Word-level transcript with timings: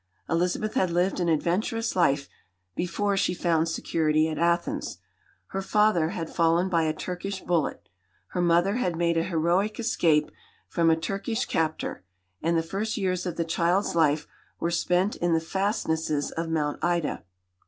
Elizabeth 0.27 0.73
had 0.73 0.89
lived 0.89 1.19
an 1.19 1.29
adventurous 1.29 1.95
life 1.95 2.27
before 2.75 3.15
she 3.15 3.35
found 3.35 3.69
security 3.69 4.27
at 4.27 4.39
Athens. 4.39 4.97
Her 5.49 5.61
father 5.61 6.09
had 6.09 6.27
fallen 6.33 6.69
by 6.69 6.85
a 6.85 6.91
Turkish 6.93 7.41
bullet. 7.41 7.87
Her 8.29 8.41
mother 8.41 8.77
had 8.77 8.95
made 8.95 9.15
an 9.15 9.25
heroic 9.25 9.79
escape 9.79 10.31
from 10.67 10.89
a 10.89 10.95
Turkish 10.95 11.45
captor, 11.45 12.03
and 12.41 12.57
the 12.57 12.63
first 12.63 12.97
years 12.97 13.27
of 13.27 13.35
the 13.35 13.45
child's 13.45 13.93
life 13.93 14.25
were 14.59 14.71
spent 14.71 15.17
in 15.17 15.33
the 15.33 15.39
fastnesses 15.39 16.31
of 16.31 16.49
Mount 16.49 16.83
Ida. 16.83 17.23